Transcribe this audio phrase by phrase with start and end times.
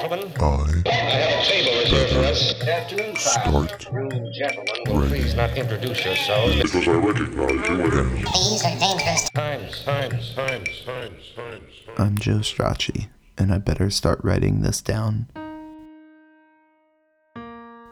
[0.00, 0.32] gentlemen.
[0.40, 2.60] I I have a table reserved for us.
[2.62, 3.30] Afternoon, sir.
[3.30, 6.56] start You gentlemen will please not introduce yourselves.
[6.56, 9.30] because I recognize you and These are dangerous.
[9.30, 11.72] Times, times, times, times, times.
[11.98, 15.28] I'm Joe Strachey, and I better start writing this down.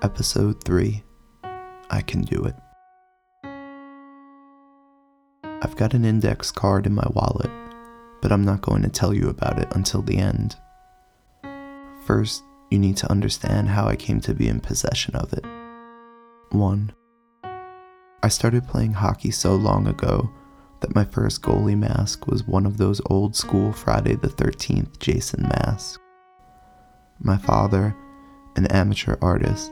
[0.02, 1.02] Episode 3
[1.90, 2.56] I Can Do It.
[5.64, 7.50] I've got an index card in my wallet,
[8.20, 10.56] but I'm not going to tell you about it until the end.
[12.04, 15.44] First, you need to understand how I came to be in possession of it.
[16.50, 16.92] 1.
[18.24, 20.28] I started playing hockey so long ago
[20.80, 25.42] that my first goalie mask was one of those old school Friday the 13th Jason
[25.42, 25.98] masks.
[27.20, 27.96] My father,
[28.56, 29.70] an amateur artist,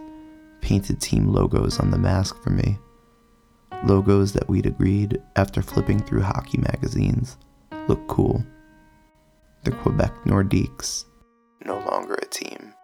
[0.61, 2.79] painted team logos on the mask for me.
[3.85, 7.39] Logos that we'd agreed, after flipping through hockey magazines,
[7.89, 8.45] look cool.
[9.65, 11.07] The Quebec Nordiques,
[11.65, 12.75] no longer a team.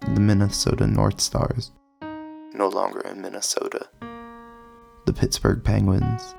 [0.00, 1.72] The Minnesota North Stars,
[2.54, 3.88] no longer in Minnesota.
[5.06, 6.34] The Pittsburgh Penguins,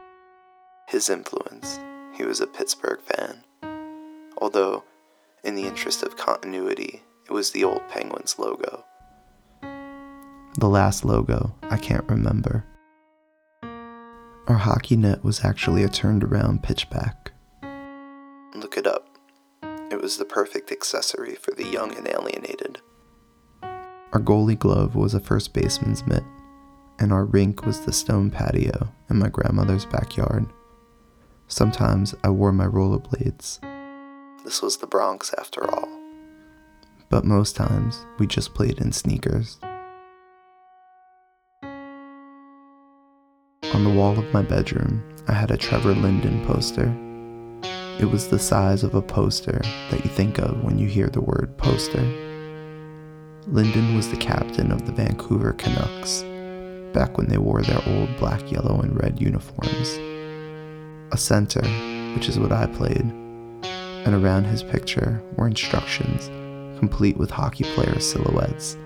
[0.88, 1.80] his influence.
[2.14, 3.44] He was a Pittsburgh fan.
[4.38, 4.84] Although,
[5.44, 8.83] in the interest of continuity, it was the old Penguins logo.
[10.58, 12.66] The last logo, I can't remember.
[14.48, 17.30] Our hockey net was actually a turned around pitchback.
[18.54, 19.11] Look it up.
[19.92, 22.80] It was the perfect accessory for the young and alienated.
[23.61, 26.23] Our goalie glove was a first baseman's mitt,
[26.98, 30.45] and our rink was the stone patio in my grandmother's backyard.
[31.50, 33.59] Sometimes I wore my rollerblades.
[34.45, 35.89] This was the Bronx after all.
[37.09, 39.59] But most times we just played in sneakers.
[43.73, 46.95] On the wall of my bedroom, I had a Trevor Linden poster.
[48.02, 51.22] It was the size of a poster that you think of when you hear the
[51.22, 52.02] word poster.
[53.46, 56.24] Linden was the captain of the Vancouver Canucks
[56.94, 60.00] back when they wore their old black, yellow, and red uniforms
[61.14, 61.61] a center,
[62.16, 66.28] which is what I played, and around his picture were instructions,
[66.80, 68.78] complete with hockey player silhouettes,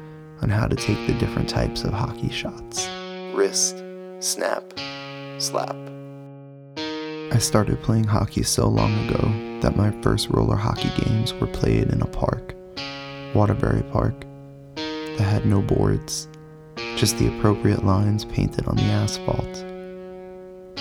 [0.41, 2.89] on how to take the different types of hockey shots
[3.33, 3.81] wrist,
[4.19, 4.73] snap,
[5.37, 5.94] slap.
[7.31, 11.89] I started playing hockey so long ago that my first roller hockey games were played
[11.89, 12.53] in a park,
[13.33, 14.13] Waterbury Park,
[14.75, 16.29] that had no boards,
[16.95, 19.53] just the appropriate lines painted on the asphalt.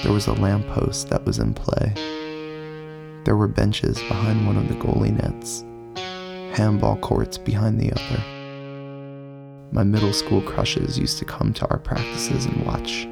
[0.02, 1.92] There was a lamppost that was in play.
[3.24, 5.62] There were benches behind one of the goalie nets,
[6.56, 8.22] handball courts behind the other.
[9.72, 13.08] My middle school crushes used to come to our practices and watch.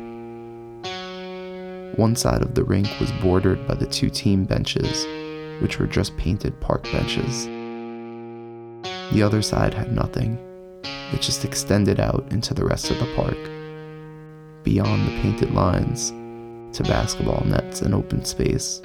[1.96, 5.06] One side of the rink was bordered by the two team benches,
[5.60, 7.46] which were just painted park benches.
[9.12, 10.38] The other side had nothing,
[11.12, 13.36] it just extended out into the rest of the park,
[14.64, 16.10] beyond the painted lines
[16.76, 18.80] to basketball nets and open space.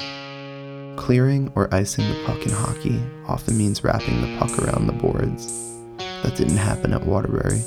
[0.98, 5.78] Clearing or icing the puck in hockey often means wrapping the puck around the boards.
[6.24, 7.62] That didn't happen at Waterbury.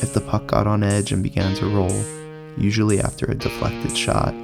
[0.00, 2.02] If the puck got on edge and began to roll,
[2.58, 4.34] usually after a deflected shot,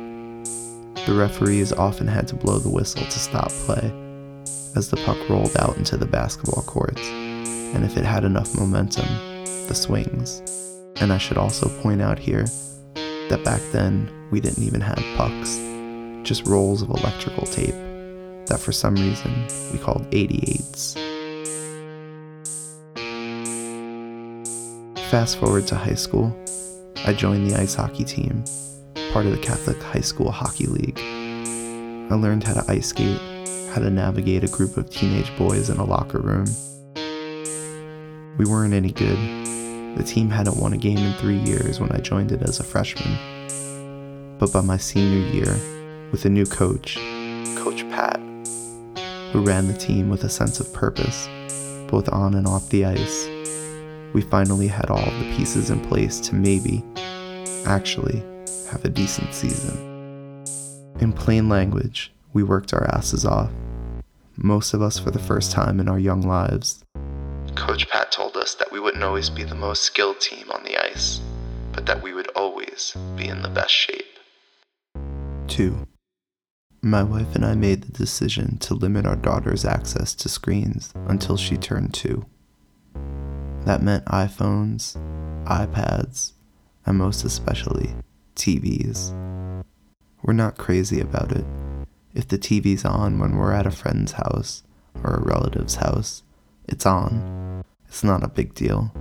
[1.06, 3.92] the referees often had to blow the whistle to stop play
[4.76, 9.06] as the puck rolled out into the basketball courts, and if it had enough momentum,
[9.68, 10.40] the swings.
[10.96, 12.46] And I should also point out here
[13.28, 15.56] that back then we didn't even have pucks,
[16.26, 17.74] just rolls of electrical tape
[18.46, 20.94] that for some reason we called 88s.
[25.10, 26.36] Fast forward to high school,
[27.06, 28.44] I joined the ice hockey team,
[29.12, 30.98] part of the Catholic High School Hockey League.
[30.98, 33.20] I learned how to ice skate,
[33.74, 36.46] how to navigate a group of teenage boys in a locker room.
[38.38, 39.18] We weren't any good.
[39.98, 42.64] The team hadn't won a game in three years when I joined it as a
[42.64, 44.38] freshman.
[44.38, 45.58] But by my senior year,
[46.10, 46.96] with a new coach,
[47.58, 48.18] Coach Pat,
[49.30, 51.28] who ran the team with a sense of purpose,
[51.90, 53.26] both on and off the ice,
[54.14, 56.84] we finally had all the pieces in place to maybe,
[57.66, 58.22] actually,
[58.70, 59.76] have a decent season.
[61.00, 63.50] In plain language, we worked our asses off,
[64.36, 66.82] most of us for the first time in our young lives.
[67.56, 70.76] Coach Pat told us that we wouldn't always be the most skilled team on the
[70.76, 71.20] ice,
[71.72, 74.18] but that we would always be in the best shape.
[75.48, 75.86] 2.
[76.82, 81.36] My wife and I made the decision to limit our daughter's access to screens until
[81.36, 82.24] she turned 2.
[83.64, 84.96] That meant iPhones,
[85.46, 86.32] iPads,
[86.84, 87.94] and most especially,
[88.36, 89.14] TVs.
[90.22, 91.46] We're not crazy about it.
[92.14, 94.62] If the TV's on when we're at a friend's house
[95.02, 96.22] or a relative's house,
[96.68, 97.64] it's on.
[97.88, 98.92] It's not a big deal,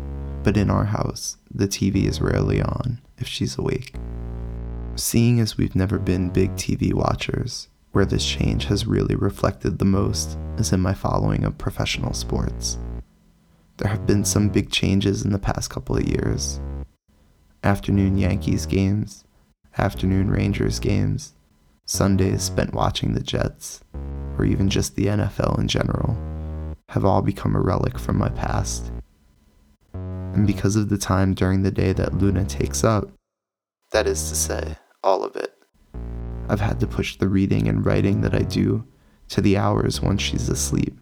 [0.44, 3.94] but in our house, the TV is rarely on if she's awake.
[4.96, 9.86] Seeing as we've never been big TV watchers, where this change has really reflected the
[9.86, 12.78] most is in my following of professional sports.
[13.78, 16.60] There have been some big changes in the past couple of years.
[17.64, 19.24] Afternoon Yankees games,
[19.78, 21.34] afternoon Rangers games,
[21.86, 23.82] Sundays spent watching the Jets,
[24.38, 26.16] or even just the NFL in general,
[26.90, 28.92] have all become a relic from my past.
[29.94, 33.10] And because of the time during the day that Luna takes up,
[33.92, 35.56] that is to say, all of it,
[36.48, 38.86] I've had to push the reading and writing that I do
[39.30, 41.00] to the hours once she's asleep.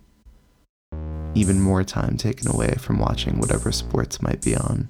[1.34, 4.90] Even more time taken away from watching whatever sports might be on.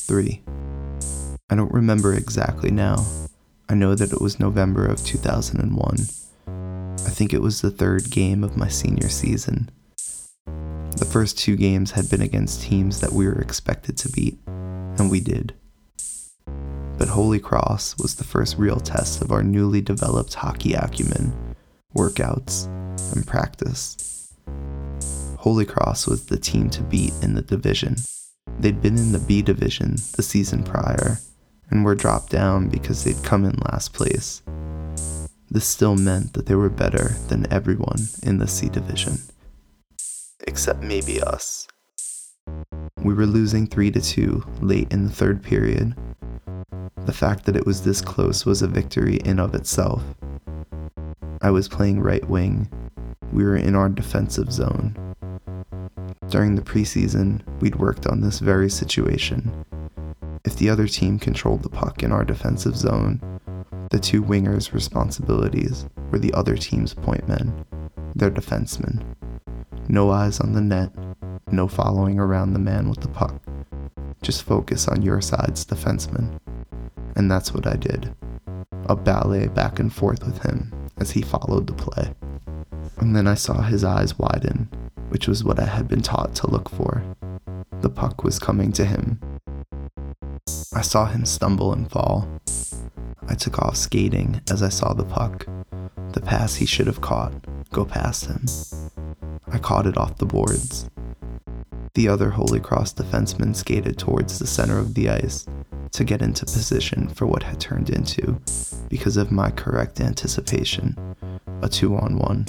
[0.00, 0.42] 3.
[1.50, 3.04] I don't remember exactly now.
[3.68, 5.96] I know that it was November of 2001.
[6.46, 9.70] I think it was the third game of my senior season.
[10.46, 15.10] The first two games had been against teams that we were expected to beat, and
[15.10, 15.54] we did.
[16.96, 21.32] But Holy Cross was the first real test of our newly developed hockey acumen,
[21.94, 22.66] workouts,
[23.14, 24.15] and practice.
[25.46, 27.94] Holy Cross was the team to beat in the division.
[28.58, 31.20] They'd been in the B division the season prior
[31.70, 34.42] and were dropped down because they'd come in last place.
[35.48, 39.18] This still meant that they were better than everyone in the C division.
[40.48, 41.68] Except maybe us.
[43.04, 45.94] We were losing 3 to 2 late in the third period.
[47.04, 50.02] The fact that it was this close was a victory in of itself.
[51.40, 52.68] I was playing right wing.
[53.32, 55.05] We were in our defensive zone.
[56.28, 59.64] During the preseason, we'd worked on this very situation
[60.46, 63.20] if the other team controlled the puck in our defensive zone,
[63.90, 67.66] the two wingers' responsibilities were the other team's point men,
[68.14, 69.04] their defensemen.
[69.88, 70.92] No eyes on the net,
[71.50, 73.42] no following around the man with the puck.
[74.22, 76.38] Just focus on your side's defenseman.
[77.16, 78.14] And that's what I did.
[78.88, 82.14] A ballet back and forth with him as he followed the play.
[82.98, 84.68] And then I saw his eyes widen,
[85.16, 87.02] which was what I had been taught to look for.
[87.80, 89.18] The puck was coming to him,
[90.74, 92.28] I saw him stumble and fall.
[93.26, 95.46] I took off skating as I saw the puck.
[96.12, 97.32] The pass he should have caught
[97.72, 98.44] go past him.
[99.50, 100.90] I caught it off the boards.
[101.94, 105.46] The other Holy Cross defenseman skated towards the center of the ice
[105.92, 108.38] to get into position for what had turned into,
[108.90, 110.94] because of my correct anticipation,
[111.62, 112.44] a two on one.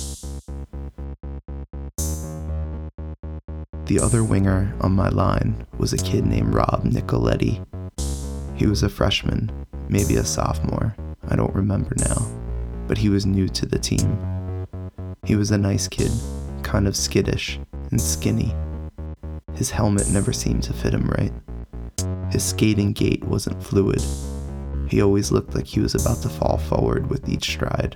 [3.87, 7.65] The other winger on my line was a kid named Rob Nicoletti.
[8.57, 9.49] He was a freshman,
[9.87, 10.93] maybe a sophomore,
[11.29, 12.27] I don't remember now,
[12.85, 14.67] but he was new to the team.
[15.23, 16.11] He was a nice kid,
[16.63, 18.53] kind of skittish and skinny.
[19.55, 21.31] His helmet never seemed to fit him right.
[22.29, 24.03] His skating gait wasn't fluid.
[24.89, 27.95] He always looked like he was about to fall forward with each stride.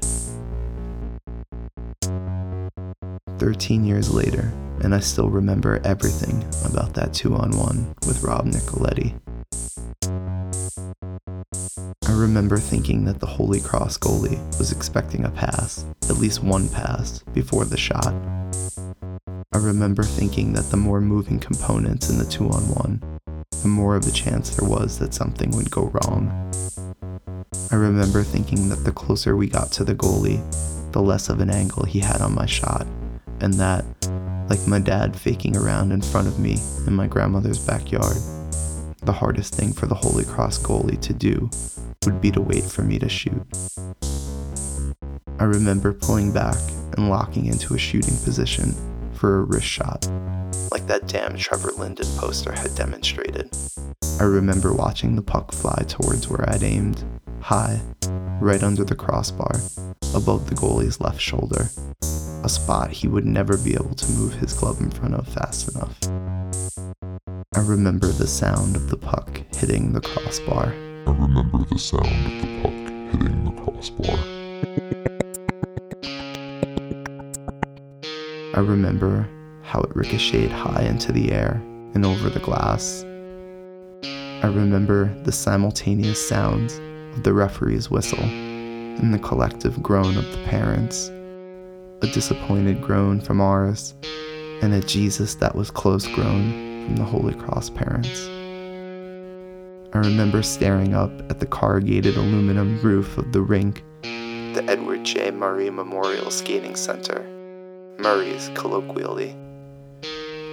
[3.41, 4.53] Thirteen years later,
[4.83, 9.19] and I still remember everything about that two on one with Rob Nicoletti.
[12.05, 16.69] I remember thinking that the Holy Cross goalie was expecting a pass, at least one
[16.69, 18.13] pass, before the shot.
[19.51, 23.01] I remember thinking that the more moving components in the two on one,
[23.63, 26.29] the more of a chance there was that something would go wrong.
[27.71, 30.43] I remember thinking that the closer we got to the goalie,
[30.91, 32.85] the less of an angle he had on my shot,
[33.41, 33.83] and that,
[34.49, 38.17] like my dad faking around in front of me in my grandmother's backyard,
[39.03, 41.49] the hardest thing for the Holy Cross goalie to do
[42.05, 43.41] would be to wait for me to shoot.
[45.39, 46.57] I remember pulling back
[46.95, 48.75] and locking into a shooting position
[49.15, 50.07] for a wrist shot,
[50.71, 53.49] like that damn Trevor Linden poster had demonstrated.
[54.19, 57.03] I remember watching the puck fly towards where I'd aimed,
[57.39, 57.81] high,
[58.39, 59.55] right under the crossbar,
[60.13, 61.69] above the goalie's left shoulder,
[62.43, 65.69] a spot he would never be able to move his glove in front of fast
[65.75, 65.97] enough.
[67.55, 70.73] I remember the sound of the puck hitting the crossbar
[71.07, 72.71] I remember the sound of the puck
[73.11, 74.17] hitting the crossbar.
[78.53, 79.27] I remember
[79.63, 81.59] how it ricocheted high into the air
[81.95, 83.03] and over the glass.
[84.03, 86.79] I remember the simultaneous sounds
[87.15, 91.09] of the referee's whistle and the collective groan of the parents,
[92.01, 93.93] a disappointed groan from ours,
[94.61, 98.27] and a Jesus that was close groan from the Holy Cross parents.
[99.93, 105.31] I remember staring up at the corrugated aluminum roof of the rink, the Edward J.
[105.31, 107.21] Murray Memorial Skating Center,
[107.99, 109.35] Murray's colloquially.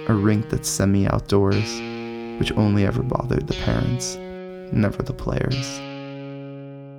[0.07, 1.79] A rink that's semi outdoors,
[2.39, 4.17] which only ever bothered the parents,
[4.71, 5.79] never the players.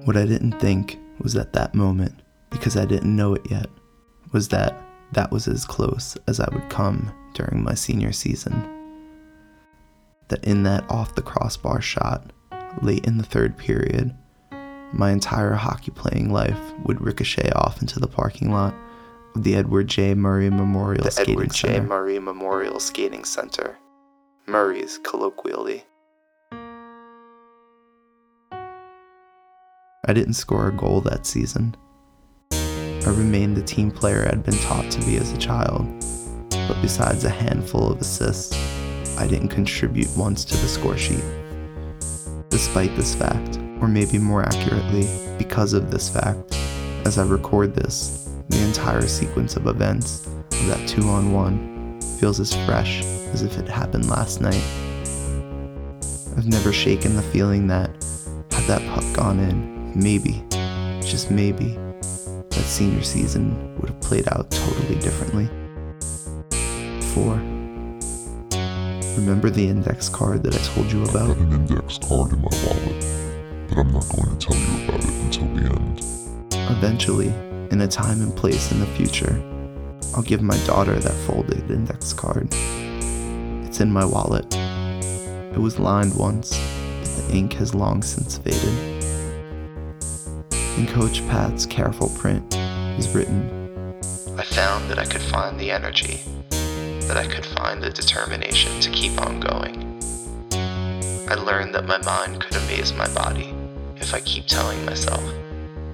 [0.07, 2.15] What I didn't think was at that moment,
[2.51, 3.69] because I didn't know it yet,
[4.33, 4.81] was that
[5.13, 8.69] that was as close as I would come during my senior season.
[10.29, 12.33] That in that off the crossbar shot,
[12.83, 14.15] late in the third period,
[14.93, 18.75] my entire hockey playing life would ricochet off into the parking lot
[19.35, 20.15] of the Edward J.
[20.15, 21.81] Murray Memorial The Skating Edward J.
[21.81, 23.79] Murray Memorial Skating Center.
[24.47, 25.85] Murray's colloquially.
[30.07, 31.77] I didn't score a goal that season.
[33.07, 35.87] I remained the team player I'd been taught to be as a child,
[36.51, 38.55] but besides a handful of assists,
[39.19, 41.25] I didn't contribute once to the score sheet.
[42.51, 46.55] Despite this fact, or maybe more accurately, because of this fact,
[47.07, 52.39] as I record this, the entire sequence of events of that two on one feels
[52.39, 53.03] as fresh
[53.33, 54.63] as if it happened last night.
[56.37, 57.91] I've never shaken the feeling that,
[58.51, 60.45] had that puck gone in, maybe,
[61.01, 61.79] just maybe,
[62.51, 65.49] that senior season would have played out totally differently.
[67.15, 67.35] 4.
[69.17, 71.29] Remember the index card that I told you I've about?
[71.29, 75.01] got an index card in my wallet, but I'm not going to tell you about
[75.01, 76.05] it until the end.
[76.77, 77.29] Eventually,
[77.71, 79.41] in a time and place in the future,
[80.15, 82.49] I'll give my daughter that folded index card.
[83.67, 84.47] It's in my wallet.
[84.55, 86.59] It was lined once,
[87.01, 88.90] but the ink has long since faded.
[90.81, 92.55] In Coach Pat's careful print
[92.99, 93.99] is written,
[94.39, 98.91] I found that I could find the energy, that I could find the determination to
[98.91, 100.01] keep on going.
[101.29, 103.55] I learned that my mind could amaze my body
[103.97, 105.23] if I keep telling myself,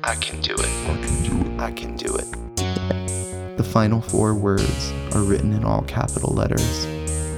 [0.05, 1.61] I can do it, I can do it.
[1.61, 3.57] I can do it.
[3.57, 6.87] The final four words are written in all capital letters,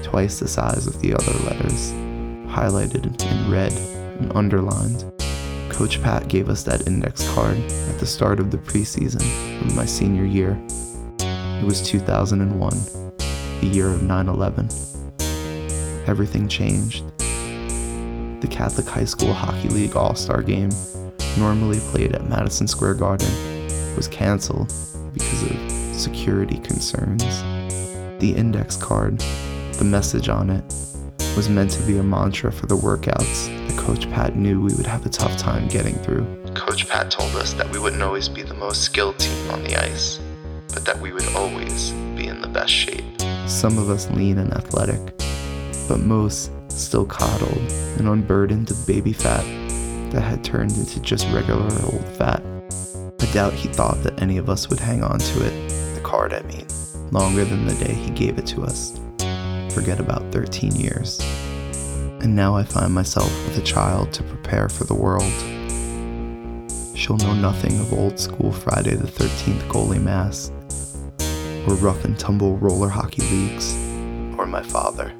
[0.03, 1.93] twice the size of the other letters,
[2.53, 3.73] highlighted in red
[4.21, 5.11] and underlined.
[5.71, 9.23] Coach Pat gave us that index card at the start of the preseason
[9.61, 10.61] of my senior year.
[11.21, 12.71] It was 2001,
[13.61, 14.69] the year of 9 11.
[16.07, 17.05] Everything changed.
[17.19, 20.71] The Catholic High School Hockey League All Star game,
[21.37, 23.29] normally played at Madison Square Garden,
[23.97, 24.73] was canceled
[25.13, 27.25] because of security concerns.
[28.21, 29.19] The index card,
[29.73, 30.65] the message on it,
[31.39, 34.89] was meant to be a mantra for the workouts that Coach Pat knew we would
[34.89, 36.27] have a tough time getting through.
[36.57, 39.77] Coach Pat told us that we wouldn't always be the most skilled team on the
[39.77, 40.19] ice,
[40.75, 43.05] but that we would always be in the best shape.
[43.47, 44.99] Some of us lean and athletic,
[45.89, 49.45] but most still coddled and unburdened of baby fat
[50.11, 52.43] that had turned into just regular old fat.
[53.21, 56.33] I doubt he thought that any of us would hang on to it, The card,
[56.33, 56.67] I mean.
[57.13, 58.99] longer than the day he gave it to us.
[59.71, 61.21] Forget about 13 years.
[62.21, 65.33] And now I find myself with a child to prepare for the world.
[66.97, 70.51] She'll know nothing of old school Friday the 13th goalie mass,
[71.69, 73.75] or rough and tumble roller hockey leagues.
[74.37, 75.15] Or my father.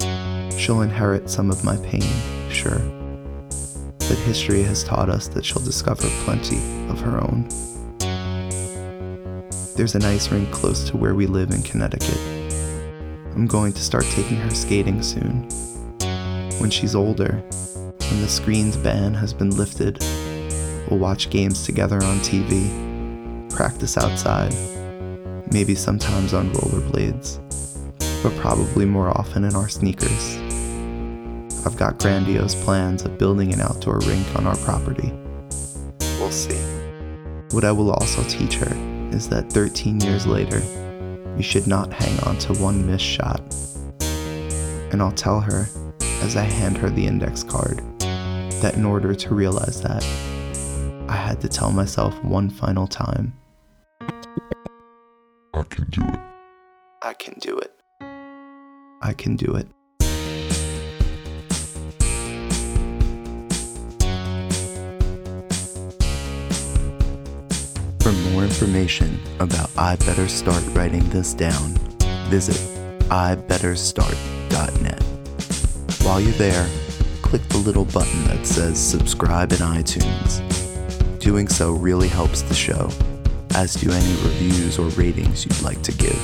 [0.57, 2.03] She'll inherit some of my pain,
[2.49, 2.79] sure.
[3.99, 6.57] But history has taught us that she'll discover plenty
[6.89, 7.47] of her own.
[9.75, 12.38] There's an ice rink close to where we live in Connecticut.
[13.39, 15.47] I'm going to start taking her skating soon.
[16.59, 17.41] When she's older,
[18.09, 19.97] when the screen's ban has been lifted,
[20.89, 24.53] we'll watch games together on TV, practice outside,
[25.53, 27.39] maybe sometimes on rollerblades
[28.21, 30.37] but probably more often in our sneakers.
[31.65, 35.13] I've got grandiose plans of building an outdoor rink on our property.
[36.19, 36.59] We'll see.
[37.51, 38.73] What I will also teach her
[39.13, 40.61] is that 13 years later,
[41.39, 43.41] you should not hang on to one missed shot.
[44.91, 45.69] And I'll tell her,
[46.21, 47.79] as I hand her the index card,
[48.61, 50.03] that in order to realize that,
[51.07, 53.33] I had to tell myself one final time
[55.53, 56.19] I can do it.
[57.01, 57.73] I can do it.
[59.01, 59.67] I can do it.
[68.59, 71.75] Information about I Better Start Writing This Down,
[72.27, 72.57] visit
[73.07, 75.01] ibetterstart.net.
[76.03, 76.67] While you're there,
[77.21, 80.41] click the little button that says subscribe in iTunes.
[81.19, 82.91] Doing so really helps the show,
[83.55, 86.19] as do any reviews or ratings you'd like to give.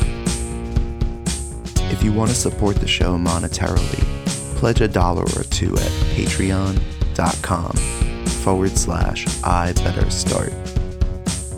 [1.90, 4.04] If you want to support the show monetarily,
[4.58, 7.78] pledge a dollar or two at patreon.com
[8.44, 10.52] forward slash I better start.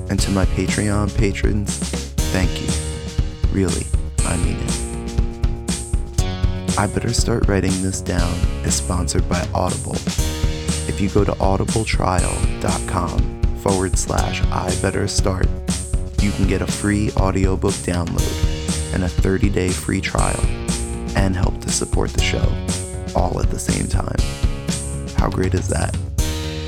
[0.09, 1.77] And to my Patreon patrons,
[2.31, 2.67] thank you.
[3.51, 3.85] Really,
[4.19, 4.87] I mean it.
[6.77, 8.31] I Better Start Writing This Down
[8.63, 9.95] is sponsored by Audible.
[10.87, 15.47] If you go to audibletrial.com forward slash I Better Start,
[16.21, 20.39] you can get a free audiobook download and a 30 day free trial
[21.15, 22.47] and help to support the show
[23.15, 24.17] all at the same time.
[25.17, 25.95] How great is that?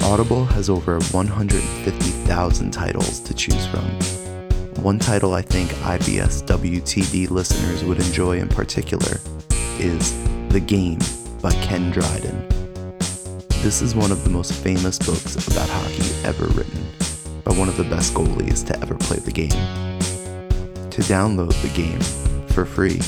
[0.04, 3.86] Audible has over 150,000 titles to choose from.
[4.84, 9.20] One title I think IBS WTD listeners would enjoy in particular
[9.78, 10.14] is
[10.50, 11.00] The Game
[11.42, 12.48] by Ken Dryden.
[13.62, 16.82] This is one of the most famous books about hockey ever written
[17.44, 19.50] by one of the best goalies to ever play the game.
[19.50, 22.00] To download the game
[22.50, 23.00] for free,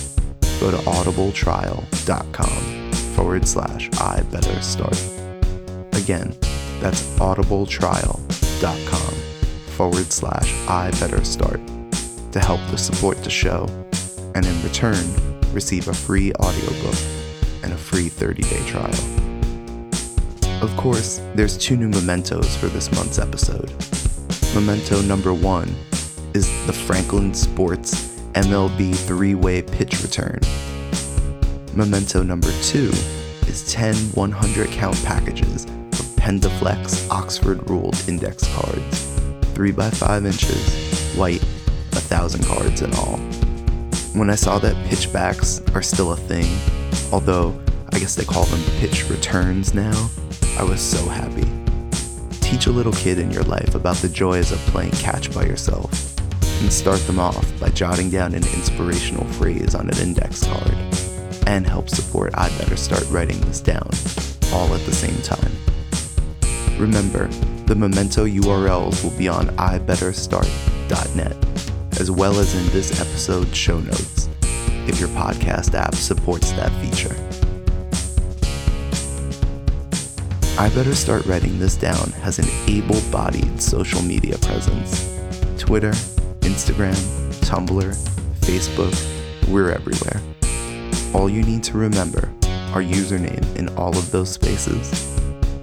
[0.60, 5.01] go to audibletrial.com forward slash I better start.
[5.93, 6.36] Again,
[6.81, 9.13] that's audibletrial.com
[9.77, 11.61] forward slash I better start
[12.31, 13.67] to help to support the show
[14.35, 15.05] and in return
[15.53, 16.95] receive a free audiobook
[17.63, 18.89] and a free 30 day trial.
[20.63, 23.71] Of course, there's two new mementos for this month's episode.
[24.55, 25.73] Memento number one
[26.33, 30.39] is the Franklin Sports MLB three way pitch return.
[31.75, 32.91] Memento number two
[33.47, 35.67] is 10 100 count packages
[36.21, 39.17] of Pendaflex Oxford ruled index cards,
[39.53, 41.41] 3 by 5 inches, white,
[41.93, 43.17] a thousand cards in all.
[44.13, 46.47] When I saw that pitchbacks are still a thing,
[47.11, 47.59] although
[47.91, 50.09] I guess they call them pitch returns now,
[50.57, 51.47] I was so happy.
[52.39, 55.91] Teach a little kid in your life about the joys of playing catch by yourself,
[56.61, 60.75] and start them off by jotting down an inspirational phrase on an index card,
[61.47, 63.89] and help support I Better Start Writing This Down,
[64.53, 65.61] all at the same time.
[66.81, 67.27] Remember,
[67.67, 71.38] the memento URLs will be on ibetterstart.net,
[72.00, 74.27] as well as in this episode's show notes,
[74.88, 77.15] if your podcast app supports that feature.
[80.60, 85.08] I Better Start Writing This Down has an able bodied social media presence
[85.60, 85.91] Twitter,
[86.41, 86.95] Instagram,
[87.41, 87.95] Tumblr,
[88.39, 90.19] Facebook, we're everywhere.
[91.13, 92.34] All you need to remember,
[92.73, 95.20] our username in all of those spaces,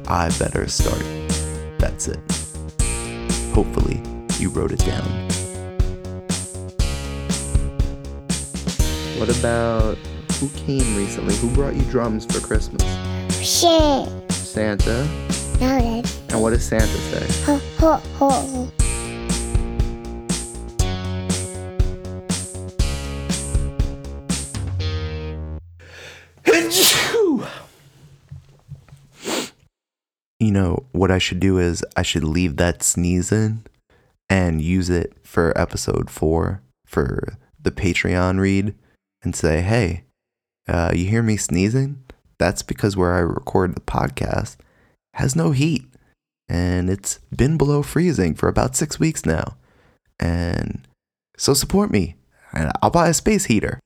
[0.09, 1.03] I Better Start.
[1.79, 2.19] That's it.
[3.55, 4.01] Hopefully,
[4.39, 5.05] you wrote it down.
[9.19, 9.99] What about
[10.39, 11.35] who came recently?
[11.37, 12.83] Who brought you drums for Christmas?
[13.47, 14.09] Shit.
[14.33, 15.07] Santa.
[15.61, 17.45] Now that's And what does Santa say?
[17.45, 18.73] ho ho ho.
[30.41, 33.65] You know, what I should do is I should leave that sneeze in
[34.29, 38.75] and use it for episode four for the Patreon read
[39.23, 40.05] and say, hey,
[40.69, 42.05] uh, you hear me sneezing?
[42.39, 44.57] That's because where I record the podcast
[45.15, 45.85] has no heat
[46.49, 49.57] and it's been below freezing for about six weeks now.
[50.21, 50.87] And
[51.37, 52.15] so support me
[52.53, 53.81] and I'll buy a space heater.